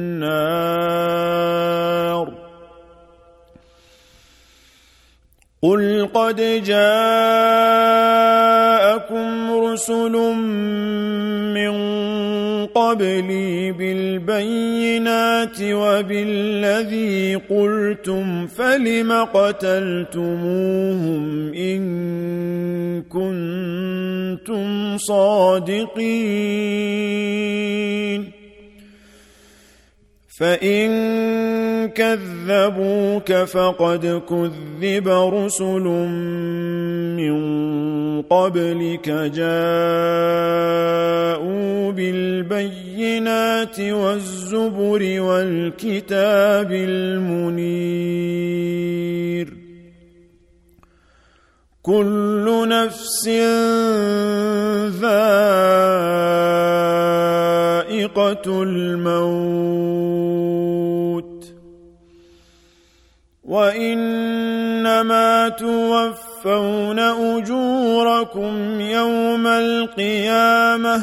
[5.62, 6.84] قل قد جاءكم
[9.64, 10.12] رسل
[11.54, 11.74] من
[12.66, 20.84] قبلي بالبينات وبالذي قلتم فلم قتلتموهم
[21.54, 21.82] إن
[23.02, 23.93] كنتم
[24.96, 26.44] صادقين.
[30.40, 30.90] فإن
[31.88, 35.82] كذبوك فقد كذب رسل
[37.16, 37.34] من
[38.22, 39.54] قبلك جاءوا
[41.92, 48.04] بالبينات والزبر والكتاب المنير.
[51.84, 53.28] كل نفس
[57.44, 59.84] ذائقة الموت
[63.44, 65.08] وإنما
[65.48, 71.02] توفون أجوركم يوم القيامة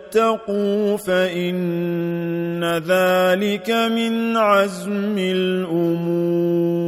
[0.97, 6.81] فإن ذلك من عزم الأمور.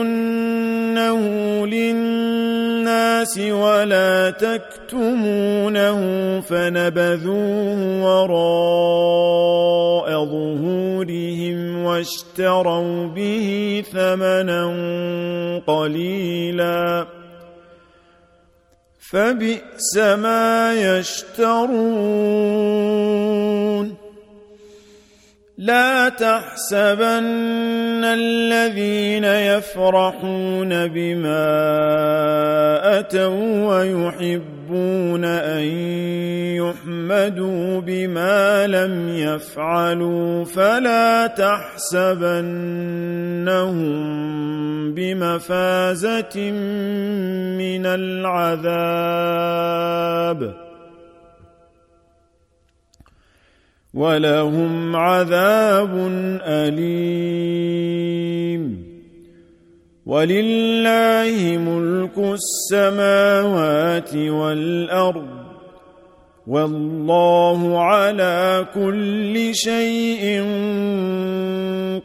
[1.67, 5.99] للناس ولا تكتمونه
[6.41, 9.45] فنبذوه وراء
[10.25, 14.65] ظهورهم واشتروا به ثمنا
[15.67, 17.16] قليلا
[19.11, 22.07] فبئس ما يشترون.
[25.57, 31.39] لا تحسبن الذين يفرحون بما
[32.99, 34.56] أتوا ويحبون
[35.25, 35.63] أن
[36.55, 42.47] يحمدوا بما لم يفعلوا فلا تحسبنهم
[44.93, 46.51] بمفازة
[47.57, 49.07] من العذاب.
[53.93, 56.07] ولهم عذاب
[56.43, 57.87] أليم.
[60.07, 65.27] ولله ملك السماوات والأرض
[66.47, 70.43] والله على كل شيء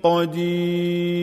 [0.03, 1.23] قدير.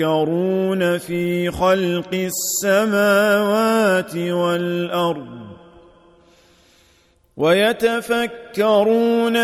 [0.00, 2.30] يتفكرون في خلق
[2.64, 5.40] السماوات والأرض
[7.36, 8.92] ويتفكرون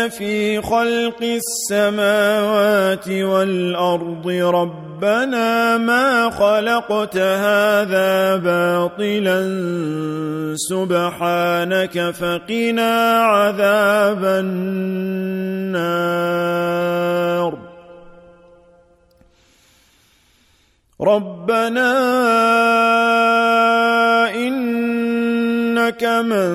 [0.09, 9.43] في خلق السماوات والأرض ربنا ما خلقت هذا باطلا
[10.55, 15.67] سبحانك فقنا عذاب النار.
[21.01, 21.93] ربنا
[24.35, 26.49] إنك من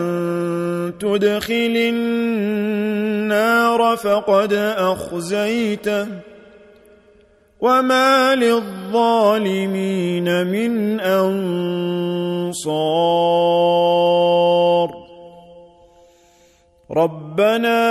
[0.98, 6.06] تدخل النار فقد أخزيته
[7.60, 9.66] وما للظالمين
[10.46, 12.62] من أنصار
[16.90, 17.82] ربنا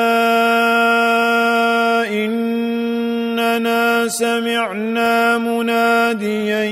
[3.41, 6.63] إننا سمعنا مناديا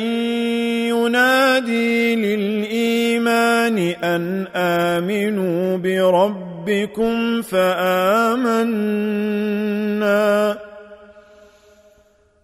[0.94, 8.70] ينادي للإيمان أن آمنوا بربكم فآمنا.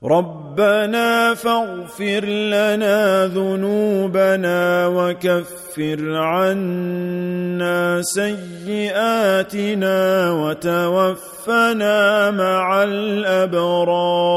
[0.06, 9.98] ربنا فاغفر لنا ذنوبنا وكفر عنا سيئاتنا
[10.32, 14.36] وتوفنا مع الأبرار.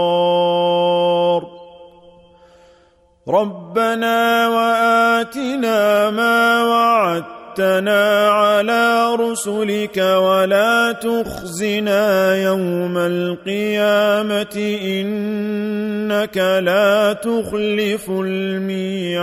[3.29, 19.19] ربنا وآتنا ما وعدت وعدتنا على رسلك ولا تخزنا يوم القيامة إنك لا تخلف الميعاد.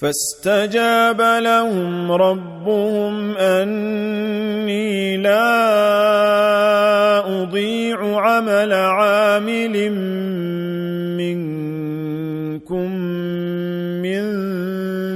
[0.00, 5.60] فاستجاب لهم ربهم أني لا
[7.42, 9.76] أضيع عمل عامل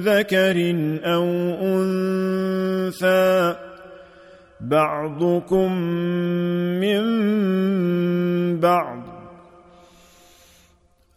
[0.00, 0.58] ذكر
[1.04, 1.24] أو
[1.62, 3.56] أنثى
[4.60, 5.72] بعضكم
[6.80, 7.04] من
[8.60, 9.14] بعض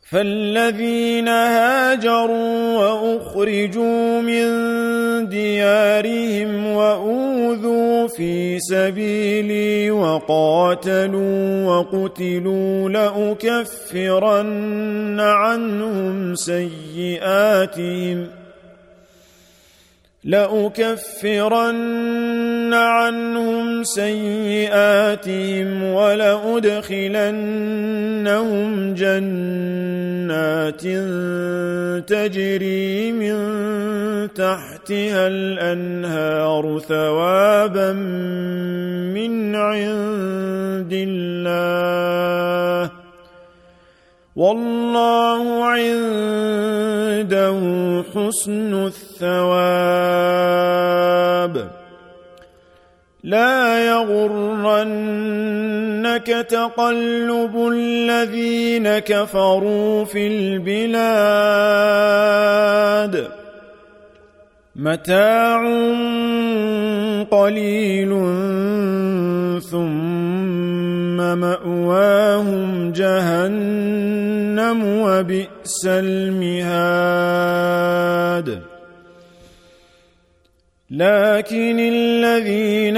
[0.09, 4.47] فالذين هاجروا وأخرجوا من
[5.29, 6.65] ديارهم
[7.47, 14.39] وأوذوا في سبيلي وقاتلوا وقتلوا لأكفرن
[15.19, 18.36] عنهم سيئاتهم ۖ
[20.27, 21.93] لأكفرن
[22.73, 27.03] عنهم سيئاتهم ولأدخلنهم
[28.93, 30.81] جنات
[32.09, 33.37] تجري من
[34.33, 37.93] تحتها الأنهار ثوابا
[39.13, 42.96] من عند الله
[44.37, 47.57] والله عنده
[48.13, 49.55] حسن الثواب.
[53.23, 54.77] لا يغرنك
[56.27, 61.07] تقلب الذين كفروا في البلاد.
[64.75, 65.61] متاع
[67.31, 68.09] قليل
[69.71, 70.86] ثم
[71.17, 77.47] مأواهم جهنم وبئس المهاد.
[80.91, 82.97] لكن الذين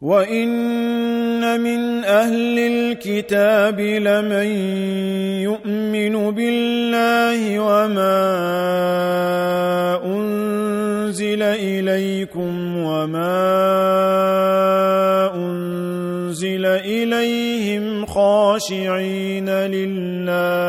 [0.00, 4.46] وان من أهل الكتاب لمن
[5.42, 8.20] يؤمن بالله وما
[10.06, 13.34] انزل اليكم وما
[15.34, 20.68] انزل اليهم خاشعين لله